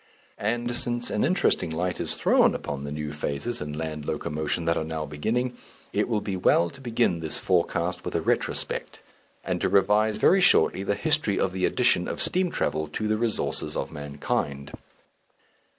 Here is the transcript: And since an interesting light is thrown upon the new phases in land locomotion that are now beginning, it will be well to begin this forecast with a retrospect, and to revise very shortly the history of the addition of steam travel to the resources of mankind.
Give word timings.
And 0.39 0.75
since 0.75 1.11
an 1.11 1.23
interesting 1.23 1.69
light 1.69 1.99
is 1.99 2.15
thrown 2.15 2.55
upon 2.55 2.85
the 2.85 2.91
new 2.91 3.11
phases 3.13 3.61
in 3.61 3.73
land 3.73 4.03
locomotion 4.07 4.65
that 4.65 4.75
are 4.75 4.83
now 4.83 5.05
beginning, 5.05 5.55
it 5.93 6.07
will 6.07 6.21
be 6.21 6.35
well 6.35 6.71
to 6.71 6.81
begin 6.81 7.19
this 7.19 7.37
forecast 7.37 8.03
with 8.03 8.15
a 8.15 8.21
retrospect, 8.23 9.03
and 9.43 9.61
to 9.61 9.69
revise 9.69 10.17
very 10.17 10.41
shortly 10.41 10.81
the 10.81 10.95
history 10.95 11.39
of 11.39 11.53
the 11.53 11.67
addition 11.67 12.07
of 12.07 12.19
steam 12.19 12.49
travel 12.49 12.87
to 12.87 13.07
the 13.07 13.15
resources 13.19 13.75
of 13.77 13.91
mankind. 13.91 14.71